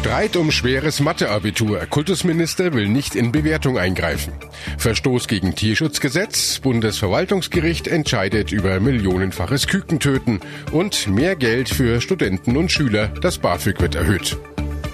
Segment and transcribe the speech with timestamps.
[0.00, 1.80] Streit um schweres Matheabitur.
[1.80, 4.32] Kultusminister will nicht in Bewertung eingreifen.
[4.78, 6.58] Verstoß gegen Tierschutzgesetz.
[6.60, 10.40] Bundesverwaltungsgericht entscheidet über millionenfaches Kükentöten.
[10.72, 13.08] Und mehr Geld für Studenten und Schüler.
[13.20, 14.38] Das BAföG wird erhöht.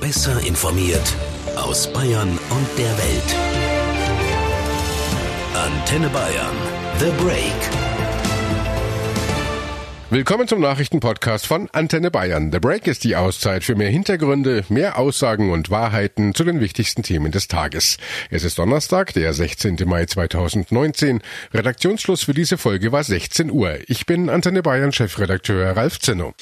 [0.01, 1.15] Besser informiert
[1.55, 3.37] aus Bayern und der Welt.
[5.55, 6.57] Antenne Bayern.
[6.99, 7.86] The Break.
[10.09, 12.53] Willkommen zum Nachrichtenpodcast von Antenne Bayern.
[12.53, 17.03] The Break ist die Auszeit für mehr Hintergründe, mehr Aussagen und Wahrheiten zu den wichtigsten
[17.03, 17.97] Themen des Tages.
[18.31, 19.79] Es ist Donnerstag, der 16.
[19.85, 21.23] Mai 2019.
[21.53, 23.79] Redaktionsschluss für diese Folge war 16 Uhr.
[23.89, 26.35] Ich bin Antenne Bayern Chefredakteur Ralf Zinno.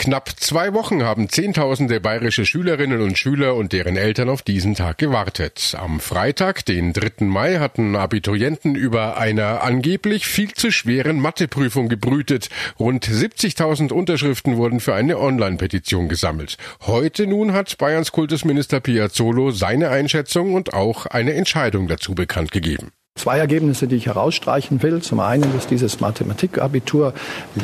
[0.00, 4.98] Knapp zwei Wochen haben Zehntausende bayerische Schülerinnen und Schüler und deren Eltern auf diesen Tag
[4.98, 5.76] gewartet.
[5.76, 7.24] Am Freitag, den 3.
[7.24, 12.48] Mai, hatten Abiturienten über einer angeblich viel zu schweren Matheprüfung gebrütet.
[12.78, 16.58] Rund 70.000 Unterschriften wurden für eine Online-Petition gesammelt.
[16.86, 22.92] Heute nun hat Bayerns Kultusminister Piazzolo seine Einschätzung und auch eine Entscheidung dazu bekannt gegeben.
[23.18, 25.02] Zwei Ergebnisse, die ich herausstreichen will.
[25.02, 27.14] Zum einen, dass dieses Mathematikabitur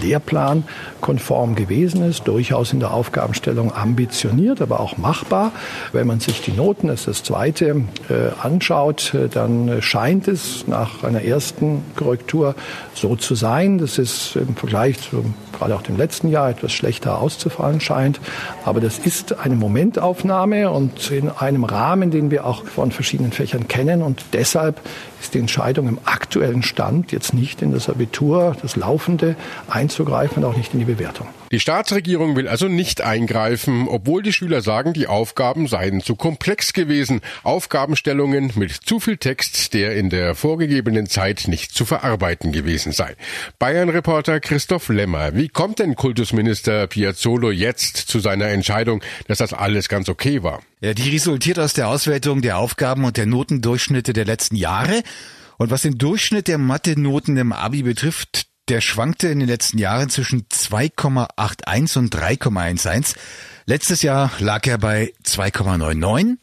[0.02, 5.52] lehrplankonform gewesen ist, durchaus in der Aufgabenstellung ambitioniert, aber auch machbar.
[5.92, 10.66] Wenn man sich die Noten, das ist das zweite, äh, anschaut, äh, dann scheint es
[10.66, 12.56] nach einer ersten Korrektur
[12.92, 13.78] so zu sein.
[13.78, 15.24] Das ist im Vergleich zu
[15.54, 18.20] gerade auch dem letzten Jahr etwas schlechter auszufallen scheint.
[18.64, 23.68] Aber das ist eine Momentaufnahme und in einem Rahmen, den wir auch von verschiedenen Fächern
[23.68, 24.02] kennen.
[24.02, 24.80] Und deshalb
[25.20, 29.36] ist die Entscheidung im aktuellen Stand jetzt nicht in das Abitur, das Laufende
[29.68, 31.28] einzugreifen und auch nicht in die Bewertung.
[31.50, 36.72] Die Staatsregierung will also nicht eingreifen, obwohl die Schüler sagen, die Aufgaben seien zu komplex
[36.72, 37.20] gewesen.
[37.42, 43.14] Aufgabenstellungen mit zu viel Text, der in der vorgegebenen Zeit nicht zu verarbeiten gewesen sei.
[43.58, 45.36] Bayern-Reporter Christoph Lemmer.
[45.36, 50.60] Wie kommt denn Kultusminister Piazzolo jetzt zu seiner Entscheidung, dass das alles ganz okay war?
[50.80, 55.02] Ja, die resultiert aus der Auswertung der Aufgaben und der Notendurchschnitte der letzten Jahre.
[55.58, 60.08] Und was den Durchschnitt der Mathe-Noten im Abi betrifft, der schwankte in den letzten Jahren
[60.08, 63.14] zwischen 2,81 und 3,11.
[63.66, 66.38] Letztes Jahr lag er bei 2,99.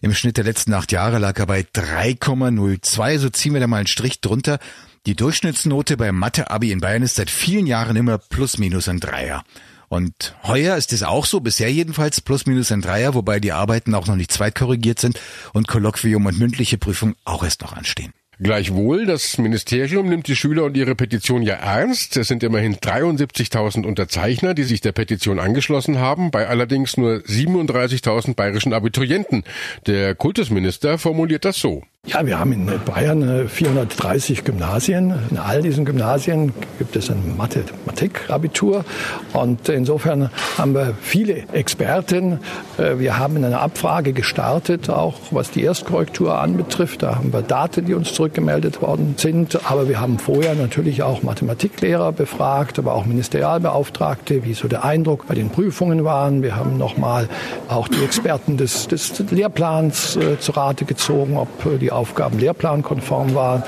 [0.00, 3.18] Im Schnitt der letzten acht Jahre lag er bei 3,02.
[3.18, 4.58] So ziehen wir da mal einen Strich drunter.
[5.04, 9.44] Die Durchschnittsnote beim Mathe-Abi in Bayern ist seit vielen Jahren immer plus minus ein Dreier.
[9.88, 13.94] Und heuer ist es auch so, bisher jedenfalls plus minus ein Dreier, wobei die Arbeiten
[13.94, 15.20] auch noch nicht zweitkorrigiert sind
[15.52, 18.12] und Kolloquium und mündliche Prüfung auch erst noch anstehen.
[18.38, 22.18] Gleichwohl, das Ministerium nimmt die Schüler und ihre Petition ja ernst.
[22.18, 28.34] Es sind immerhin 73.000 Unterzeichner, die sich der Petition angeschlossen haben, bei allerdings nur 37.000
[28.34, 29.42] bayerischen Abiturienten.
[29.86, 31.82] Der Kultusminister formuliert das so.
[32.08, 35.12] Ja, wir haben in Bayern 430 Gymnasien.
[35.28, 38.84] In all diesen Gymnasien gibt es ein Mathematik-Abitur.
[39.32, 42.38] Und insofern haben wir viele Experten.
[42.78, 47.02] Äh, wir haben eine Abfrage gestartet, auch was die Erstkorrektur anbetrifft.
[47.02, 49.68] Da haben wir Daten, die uns zurückgemeldet worden sind.
[49.68, 55.26] Aber wir haben vorher natürlich auch Mathematiklehrer befragt, aber auch Ministerialbeauftragte, wie so der Eindruck
[55.26, 56.44] bei den Prüfungen waren.
[56.44, 57.28] Wir haben nochmal
[57.66, 61.48] auch die Experten des, des Lehrplans äh, zu Rate gezogen, ob
[61.80, 63.62] die Aufgaben lehrplankonform waren.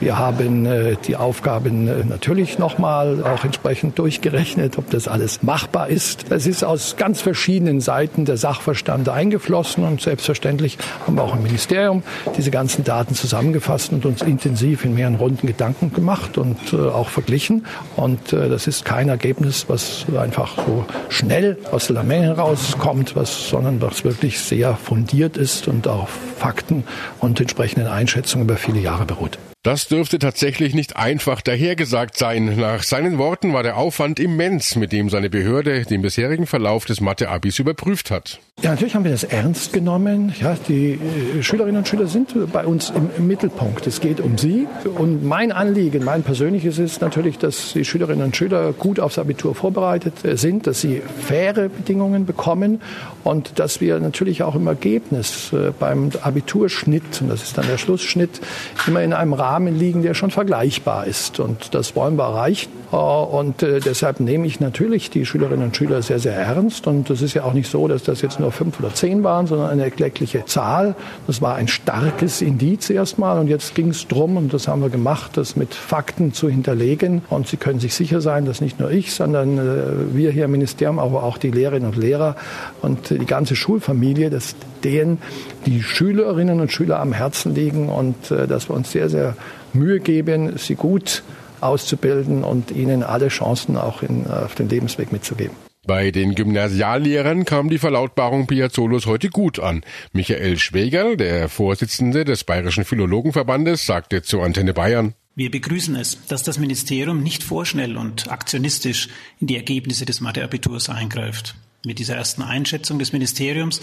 [0.00, 5.88] Wir haben äh, die Aufgaben äh, natürlich nochmal auch entsprechend durchgerechnet, ob das alles machbar
[5.88, 6.30] ist.
[6.30, 11.42] Es ist aus ganz verschiedenen Seiten der Sachverstand eingeflossen und selbstverständlich haben wir auch im
[11.42, 12.02] Ministerium
[12.36, 17.08] diese ganzen Daten zusammengefasst und uns intensiv in mehreren Runden Gedanken gemacht und äh, auch
[17.08, 17.66] verglichen.
[17.96, 23.48] Und äh, das ist kein Ergebnis, was einfach so schnell aus der Menge herauskommt, was,
[23.48, 26.82] sondern was wirklich sehr fundiert ist und auf Fakten
[27.20, 29.38] und entsprechend entsprechenden Einschätzungen über viele Jahre beruht.
[29.64, 32.56] Das dürfte tatsächlich nicht einfach dahergesagt sein.
[32.58, 37.00] Nach seinen Worten war der Aufwand immens, mit dem seine Behörde den bisherigen Verlauf des
[37.00, 38.40] Mathe-Abis überprüft hat.
[38.60, 40.34] Ja, natürlich haben wir das ernst genommen.
[40.40, 40.98] Ja, die
[41.38, 43.86] äh, Schülerinnen und Schüler sind bei uns im, Mittelpunkt.
[43.86, 44.66] Es geht um sie.
[44.96, 49.54] Und mein Anliegen, mein persönliches ist natürlich, dass die Schülerinnen und Schüler gut aufs Abitur
[49.54, 52.82] vorbereitet äh, sind, dass sie faire Bedingungen bekommen
[53.22, 57.78] und dass wir natürlich auch im Ergebnis äh, beim Abiturschnitt, und das ist dann der
[57.78, 58.40] Schlussschnitt,
[58.88, 61.38] immer in einem Rahmen Rahmen liegen, der schon vergleichbar ist.
[61.38, 62.70] Und das wollen wir erreichen.
[62.92, 66.86] Äh, und äh, deshalb nehme ich natürlich die Schülerinnen und Schüler sehr, sehr ernst.
[66.86, 69.46] Und es ist ja auch nicht so, dass das jetzt nur fünf oder zehn waren,
[69.46, 70.94] sondern eine erkleckliche Zahl.
[71.26, 73.38] Das war ein starkes Indiz erstmal.
[73.38, 77.22] Und jetzt ging es darum, und das haben wir gemacht, das mit Fakten zu hinterlegen.
[77.30, 80.52] Und Sie können sich sicher sein, dass nicht nur ich, sondern äh, wir hier im
[80.52, 82.36] Ministerium, aber auch die Lehrerinnen und Lehrer
[82.82, 84.54] und die ganze Schulfamilie, dass
[84.84, 85.18] denen
[85.64, 89.36] die Schülerinnen und Schüler am Herzen liegen und dass wir uns sehr, sehr
[89.72, 91.22] Mühe geben, sie gut
[91.62, 95.56] auszubilden und ihnen alle Chancen auch in, auf den Lebensweg mitzugeben.
[95.84, 99.82] Bei den Gymnasiallehrern kam die Verlautbarung Piazzolos heute gut an.
[100.12, 106.42] Michael Schweger, der Vorsitzende des Bayerischen Philologenverbandes, sagte zu Antenne Bayern, wir begrüßen es, dass
[106.42, 109.08] das Ministerium nicht vorschnell und aktionistisch
[109.40, 111.54] in die Ergebnisse des Matheabiturs eingreift.
[111.84, 113.80] Mit dieser ersten Einschätzung des Ministeriums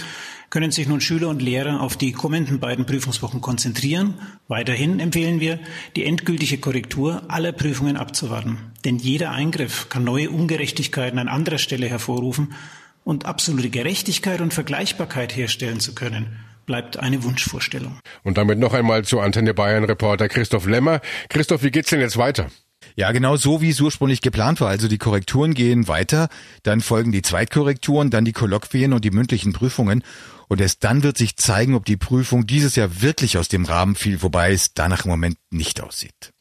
[0.50, 4.14] können sich nun Schüler und Lehrer auf die kommenden beiden Prüfungswochen konzentrieren.
[4.48, 5.60] Weiterhin empfehlen wir,
[5.98, 8.58] die endgültige Korrektur aller Prüfungen abzuwarten.
[8.86, 12.54] Denn jeder Eingriff kann neue Ungerechtigkeiten an anderer Stelle hervorrufen
[13.04, 16.38] und absolute Gerechtigkeit und Vergleichbarkeit herstellen zu können
[16.70, 17.98] bleibt eine Wunschvorstellung.
[18.24, 21.02] Und damit noch einmal zu Antenne Bayern Reporter Christoph Lemmer.
[21.28, 22.52] Christoph, wie geht's denn jetzt weiter?
[22.96, 24.70] Ja, genau so, wie es ursprünglich geplant war.
[24.70, 26.30] Also die Korrekturen gehen weiter,
[26.64, 30.04] dann folgen die Zweitkorrekturen, dann die Kolloquien und die mündlichen Prüfungen.
[30.48, 33.96] Und erst dann wird sich zeigen, ob die Prüfung dieses Jahr wirklich aus dem Rahmen
[33.96, 36.34] fiel, wobei es danach im Moment nicht aussieht.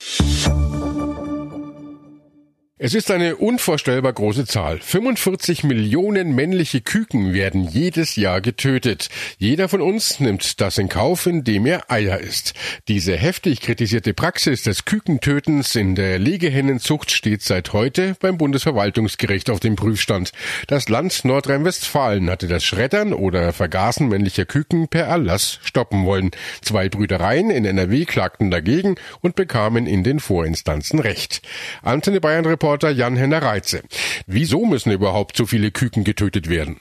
[2.80, 4.78] Es ist eine unvorstellbar große Zahl.
[4.78, 9.08] 45 Millionen männliche Küken werden jedes Jahr getötet.
[9.36, 12.54] Jeder von uns nimmt das in Kauf, indem er Eier isst.
[12.86, 19.58] Diese heftig kritisierte Praxis des Kükentötens in der Legehennenzucht steht seit heute beim Bundesverwaltungsgericht auf
[19.58, 20.30] dem Prüfstand.
[20.68, 26.30] Das Land Nordrhein-Westfalen hatte das Schreddern oder Vergasen männlicher Küken per Erlass stoppen wollen.
[26.62, 31.42] Zwei Brüdereien in NRW klagten dagegen und bekamen in den Vorinstanzen Recht.
[31.82, 33.80] Antenne Bayern Reporter Jan-Henner Reitze.
[34.26, 36.80] Wieso müssen überhaupt so viele Küken getötet werden?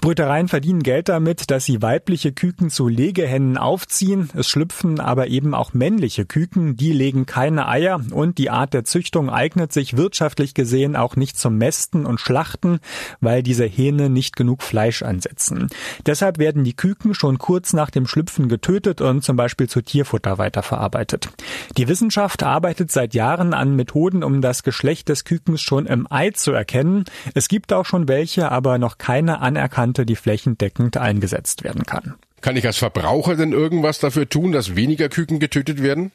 [0.00, 4.30] Brütereien verdienen Geld damit, dass sie weibliche Küken zu Legehennen aufziehen.
[4.34, 8.84] Es schlüpfen aber eben auch männliche Küken, die legen keine Eier und die Art der
[8.84, 12.80] Züchtung eignet sich wirtschaftlich gesehen auch nicht zum Mästen und Schlachten,
[13.20, 15.68] weil diese Hähne nicht genug Fleisch ansetzen.
[16.04, 20.38] Deshalb werden die Küken schon kurz nach dem Schlüpfen getötet und zum Beispiel zu Tierfutter
[20.38, 21.28] weiterverarbeitet.
[21.76, 26.30] Die Wissenschaft arbeitet seit Jahren an Methoden, um das Geschlecht des Kükens schon im Ei
[26.30, 27.04] zu erkennen.
[27.34, 32.16] Es gibt auch schon welche, aber noch keine anerkannte die flächendeckend eingesetzt werden kann.
[32.40, 36.10] Kann ich als Verbraucher denn irgendwas dafür tun, dass weniger Küken getötet werden?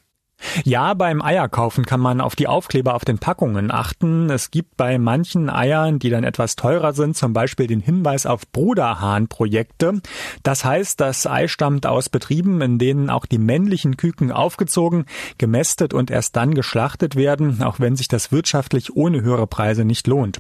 [0.64, 4.30] Ja, beim Eierkaufen kann man auf die Aufkleber auf den Packungen achten.
[4.30, 8.42] Es gibt bei manchen Eiern, die dann etwas teurer sind, zum Beispiel den Hinweis auf
[8.52, 10.02] Bruderhahnprojekte.
[10.44, 15.06] Das heißt, das Ei stammt aus Betrieben, in denen auch die männlichen Küken aufgezogen,
[15.38, 20.08] gemästet und erst dann geschlachtet werden, auch wenn sich das wirtschaftlich ohne höhere Preise nicht
[20.08, 20.40] lohnt.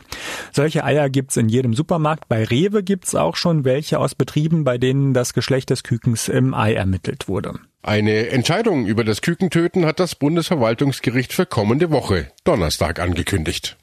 [0.51, 2.27] Solche Eier gibt's in jedem Supermarkt.
[2.27, 6.53] Bei Rewe gibt's auch schon welche aus Betrieben, bei denen das Geschlecht des Kükens im
[6.53, 7.59] Ei ermittelt wurde.
[7.85, 13.77] Eine Entscheidung über das Kükentöten hat das Bundesverwaltungsgericht für kommende Woche, Donnerstag, angekündigt.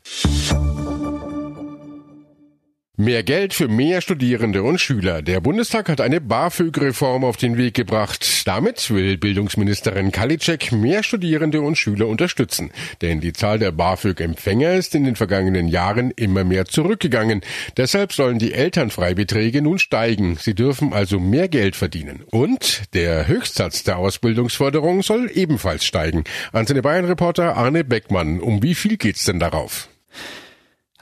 [3.02, 5.22] Mehr Geld für mehr Studierende und Schüler.
[5.22, 8.46] Der Bundestag hat eine BAföG-Reform auf den Weg gebracht.
[8.46, 12.70] Damit will Bildungsministerin Kalitschek mehr Studierende und Schüler unterstützen.
[13.00, 17.40] Denn die Zahl der BAföG-Empfänger ist in den vergangenen Jahren immer mehr zurückgegangen.
[17.76, 20.36] Deshalb sollen die Elternfreibeträge nun steigen.
[20.36, 22.22] Sie dürfen also mehr Geld verdienen.
[22.30, 26.22] Und der Höchstsatz der Ausbildungsförderung soll ebenfalls steigen.
[26.52, 28.38] Antenne Bayern Reporter Arne Beckmann.
[28.38, 29.88] Um wie viel geht's denn darauf?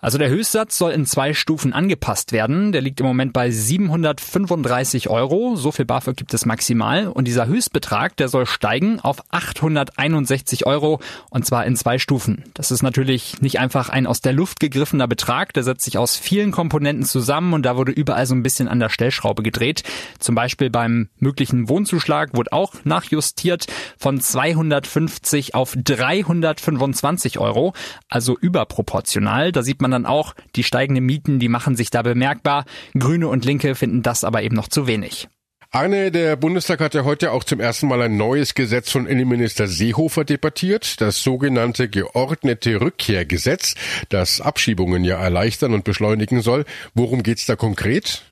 [0.00, 2.73] Also der Höchstsatz soll in zwei Stufen angepasst werden.
[2.73, 5.56] Der liegt im Moment bei 735 Euro.
[5.56, 7.08] So viel BAföG gibt es maximal.
[7.08, 11.00] Und dieser Höchstbetrag, der soll steigen auf 861 Euro.
[11.29, 12.44] Und zwar in zwei Stufen.
[12.55, 15.52] Das ist natürlich nicht einfach ein aus der Luft gegriffener Betrag.
[15.52, 18.80] Der setzt sich aus vielen Komponenten zusammen und da wurde überall so ein bisschen an
[18.80, 19.83] der Stellschraube gedreht.
[20.19, 23.66] Zum Beispiel beim möglichen Wohnzuschlag wurde auch nachjustiert
[23.99, 27.75] von 250 auf 325 Euro.
[28.09, 29.52] Also überproportional.
[29.52, 32.64] Da sieht man dann auch, die steigenden Mieten, die machen sich da bemerkbar.
[32.99, 35.28] Grüne und Linke finden das aber eben noch zu wenig.
[35.73, 39.68] Arne, der Bundestag hat ja heute auch zum ersten Mal ein neues Gesetz von Innenminister
[39.68, 43.76] Seehofer debattiert, das sogenannte geordnete Rückkehrgesetz,
[44.09, 46.64] das Abschiebungen ja erleichtern und beschleunigen soll.
[46.94, 48.25] Worum geht's da konkret?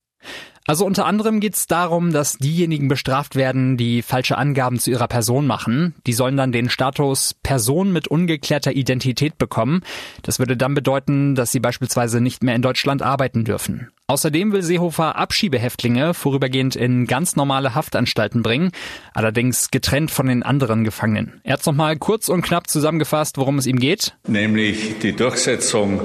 [0.69, 5.09] Also unter anderem geht es darum, dass diejenigen bestraft werden, die falsche Angaben zu ihrer
[5.09, 5.95] Person machen.
[6.07, 9.81] Die sollen dann den Status Person mit ungeklärter Identität bekommen.
[10.21, 13.89] Das würde dann bedeuten, dass sie beispielsweise nicht mehr in Deutschland arbeiten dürfen.
[14.09, 18.71] Außerdem will Seehofer Abschiebehäftlinge vorübergehend in ganz normale Haftanstalten bringen,
[19.15, 21.41] allerdings getrennt von den anderen Gefangenen.
[21.45, 24.19] Er hat nochmal kurz und knapp zusammengefasst, worum es ihm geht.
[24.27, 26.03] Nämlich die Durchsetzung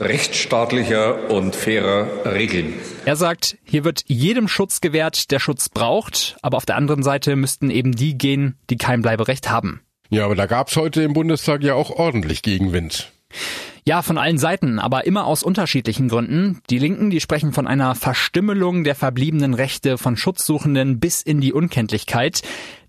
[0.00, 2.74] rechtsstaatlicher und fairer Regeln.
[3.04, 7.36] Er sagt, hier wird jedem Schutz gewährt, der Schutz braucht, aber auf der anderen Seite
[7.36, 9.80] müssten eben die gehen, die kein Bleiberecht haben.
[10.10, 13.12] Ja, aber da gab's heute im Bundestag ja auch ordentlich Gegenwind.
[13.86, 16.62] Ja, von allen Seiten, aber immer aus unterschiedlichen Gründen.
[16.70, 21.52] Die Linken, die sprechen von einer Verstümmelung der verbliebenen Rechte von Schutzsuchenden bis in die
[21.52, 22.40] Unkenntlichkeit.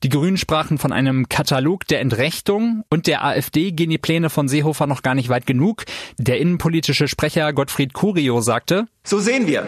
[0.04, 4.48] Die Grünen sprachen von einem Katalog der Entrechtung und der AfD gehen die Pläne von
[4.48, 5.84] Seehofer noch gar nicht weit genug.
[6.18, 9.68] Der innenpolitische Sprecher Gottfried Curio sagte, So sehen wir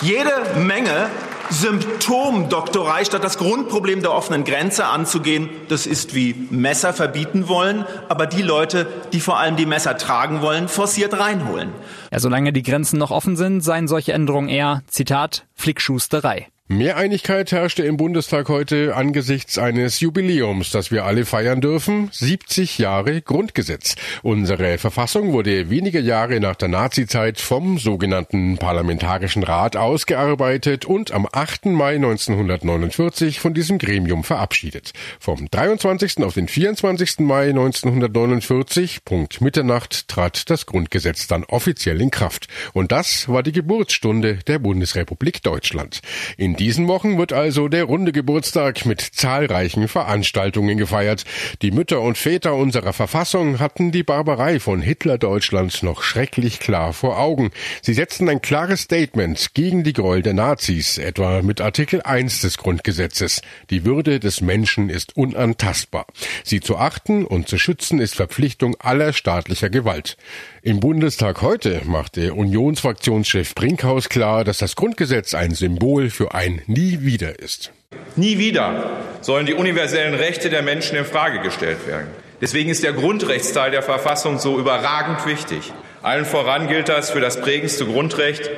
[0.00, 1.10] jede Menge
[1.50, 5.48] Symptomdoktorei statt das Grundproblem der offenen Grenze anzugehen.
[5.68, 10.42] Das ist wie Messer verbieten wollen, aber die Leute, die vor allem die Messer tragen
[10.42, 11.70] wollen, forciert reinholen.
[12.10, 16.48] Ja, solange die Grenzen noch offen sind, seien solche Änderungen eher, Zitat, Flickschusterei.
[16.72, 22.08] Mehr Einigkeit herrschte im Bundestag heute angesichts eines Jubiläums, das wir alle feiern dürfen.
[22.10, 23.94] 70 Jahre Grundgesetz.
[24.22, 31.28] Unsere Verfassung wurde wenige Jahre nach der Nazizeit vom sogenannten Parlamentarischen Rat ausgearbeitet und am
[31.30, 31.66] 8.
[31.66, 34.92] Mai 1949 von diesem Gremium verabschiedet.
[35.20, 36.24] Vom 23.
[36.24, 37.18] auf den 24.
[37.18, 42.48] Mai 1949, Punkt Mitternacht, trat das Grundgesetz dann offiziell in Kraft.
[42.72, 46.00] Und das war die Geburtsstunde der Bundesrepublik Deutschland.
[46.38, 51.24] In diesen Wochen wird also der runde Geburtstag mit zahlreichen Veranstaltungen gefeiert.
[51.60, 57.18] Die Mütter und Väter unserer Verfassung hatten die Barbarei von Hitler-Deutschland noch schrecklich klar vor
[57.18, 57.50] Augen.
[57.80, 62.58] Sie setzten ein klares Statement gegen die Gräuel der Nazis, etwa mit Artikel 1 des
[62.58, 63.42] Grundgesetzes.
[63.70, 66.06] Die Würde des Menschen ist unantastbar.
[66.44, 70.16] Sie zu achten und zu schützen ist Verpflichtung aller staatlicher Gewalt.
[70.62, 77.02] Im Bundestag heute machte Unionsfraktionschef Brinkhaus klar, dass das Grundgesetz ein Symbol für ein Nie
[77.02, 77.70] wieder ist.
[78.16, 82.08] Nie wieder sollen die universellen Rechte der Menschen in Frage gestellt werden.
[82.40, 85.72] Deswegen ist der Grundrechtsteil der Verfassung so überragend wichtig.
[86.02, 88.50] Allen voran gilt das für das prägendste Grundrecht,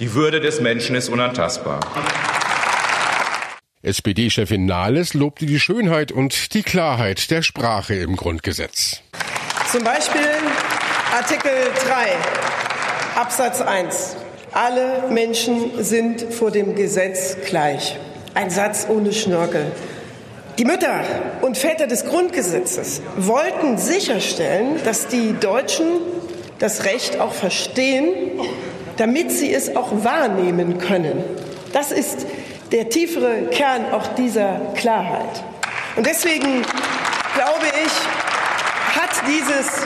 [0.00, 1.80] die Würde des Menschen ist unantastbar.
[3.82, 9.02] SPD-Chefin Nahles lobte die Schönheit und die Klarheit der Sprache im Grundgesetz.
[9.70, 10.30] Zum Beispiel
[11.14, 11.52] Artikel
[11.84, 14.16] 3 Absatz 1.
[14.52, 17.96] Alle Menschen sind vor dem Gesetz gleich.
[18.34, 19.66] Ein Satz ohne Schnörkel.
[20.58, 21.02] Die Mütter
[21.42, 25.86] und Väter des Grundgesetzes wollten sicherstellen, dass die Deutschen
[26.58, 28.06] das Recht auch verstehen,
[28.96, 31.22] damit sie es auch wahrnehmen können.
[31.72, 32.26] Das ist
[32.72, 35.44] der tiefere Kern auch dieser Klarheit.
[35.96, 36.62] Und deswegen
[37.34, 39.84] glaube ich, hat dieses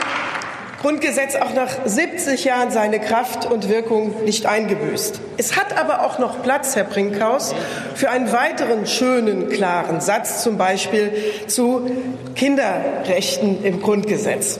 [0.83, 5.21] Grundgesetz auch nach 70 Jahren seine Kraft und Wirkung nicht eingebüßt.
[5.37, 7.55] Es hat aber auch noch Platz, Herr Brinkhaus,
[7.95, 11.13] für einen weiteren schönen, klaren Satz, zum Beispiel
[11.47, 11.89] zu
[12.35, 14.59] Kinderrechten im Grundgesetz.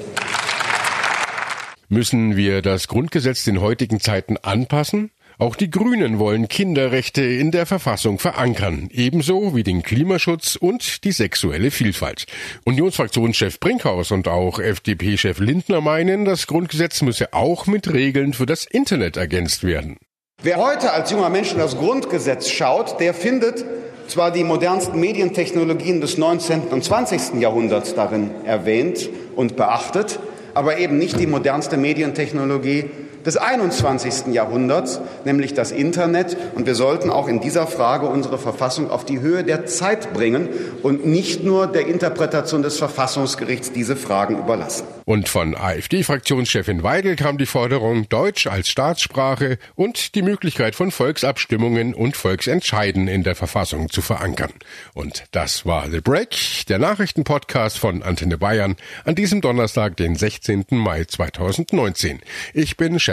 [1.89, 5.12] Müssen wir das Grundgesetz den heutigen Zeiten anpassen?
[5.40, 11.12] Auch die Grünen wollen Kinderrechte in der Verfassung verankern, ebenso wie den Klimaschutz und die
[11.12, 12.25] sexuelle Vielfalt.
[12.66, 18.66] Unionsfraktionschef Brinkhaus und auch FDP-Chef Lindner meinen, das Grundgesetz müsse auch mit Regeln für das
[18.66, 19.98] Internet ergänzt werden.
[20.44, 23.66] Wer heute als junger Mensch in das Grundgesetz schaut, der findet
[24.08, 26.63] zwar die modernsten Medientechnologien des 19.
[26.70, 27.42] und 20.
[27.42, 30.20] Jahrhunderts darin erwähnt und beachtet,
[30.54, 32.90] aber eben nicht die modernste Medientechnologie
[33.25, 34.34] des 21.
[34.34, 36.38] Jahrhunderts, nämlich das Internet.
[36.56, 40.50] Und wir sollten auch in dieser Frage unsere Verfassung auf die Höhe der Zeit bringen
[40.82, 44.86] und nicht nur der Interpretation des Verfassungsgerichts diese Fragen überlassen.
[45.06, 51.94] Und von AfD-Fraktionschefin Weigel kam die Forderung, Deutsch als Staatssprache und die Möglichkeit von Volksabstimmungen
[51.94, 54.53] und Volksentscheiden in der Verfassung zu verankern.
[54.94, 60.65] Und das war The Break, der Nachrichtenpodcast von Antenne Bayern an diesem Donnerstag, den 16.
[60.72, 62.22] Mai 2019.
[62.53, 63.12] Ich bin Chef